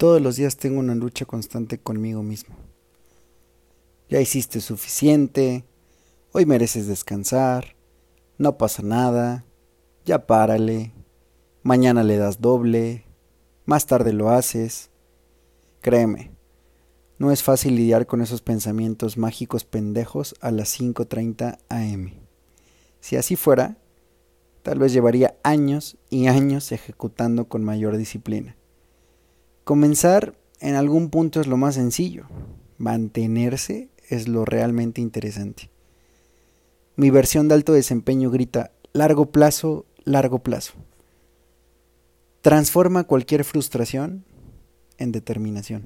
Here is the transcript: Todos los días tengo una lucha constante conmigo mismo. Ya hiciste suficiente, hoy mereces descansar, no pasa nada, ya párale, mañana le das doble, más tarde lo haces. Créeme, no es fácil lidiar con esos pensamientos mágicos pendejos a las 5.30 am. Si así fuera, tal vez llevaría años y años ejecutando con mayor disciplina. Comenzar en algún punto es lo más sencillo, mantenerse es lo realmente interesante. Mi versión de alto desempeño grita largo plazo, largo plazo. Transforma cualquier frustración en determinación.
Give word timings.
Todos 0.00 0.22
los 0.22 0.36
días 0.36 0.56
tengo 0.56 0.80
una 0.80 0.94
lucha 0.94 1.26
constante 1.26 1.76
conmigo 1.78 2.22
mismo. 2.22 2.56
Ya 4.08 4.18
hiciste 4.18 4.62
suficiente, 4.62 5.66
hoy 6.32 6.46
mereces 6.46 6.86
descansar, 6.86 7.76
no 8.38 8.56
pasa 8.56 8.82
nada, 8.82 9.44
ya 10.06 10.26
párale, 10.26 10.94
mañana 11.62 12.02
le 12.02 12.16
das 12.16 12.40
doble, 12.40 13.04
más 13.66 13.84
tarde 13.84 14.14
lo 14.14 14.30
haces. 14.30 14.88
Créeme, 15.82 16.32
no 17.18 17.30
es 17.30 17.42
fácil 17.42 17.76
lidiar 17.76 18.06
con 18.06 18.22
esos 18.22 18.40
pensamientos 18.40 19.18
mágicos 19.18 19.64
pendejos 19.64 20.34
a 20.40 20.50
las 20.50 20.80
5.30 20.80 21.58
am. 21.68 22.14
Si 23.00 23.16
así 23.16 23.36
fuera, 23.36 23.76
tal 24.62 24.78
vez 24.78 24.94
llevaría 24.94 25.36
años 25.42 25.98
y 26.08 26.28
años 26.28 26.72
ejecutando 26.72 27.48
con 27.48 27.62
mayor 27.62 27.98
disciplina. 27.98 28.56
Comenzar 29.64 30.34
en 30.60 30.74
algún 30.74 31.10
punto 31.10 31.40
es 31.40 31.46
lo 31.46 31.56
más 31.56 31.74
sencillo, 31.74 32.26
mantenerse 32.78 33.88
es 34.08 34.28
lo 34.28 34.44
realmente 34.44 35.00
interesante. 35.00 35.70
Mi 36.96 37.10
versión 37.10 37.48
de 37.48 37.54
alto 37.54 37.72
desempeño 37.72 38.30
grita 38.30 38.72
largo 38.92 39.26
plazo, 39.26 39.86
largo 40.04 40.40
plazo. 40.40 40.72
Transforma 42.42 43.04
cualquier 43.04 43.44
frustración 43.44 44.24
en 44.98 45.12
determinación. 45.12 45.84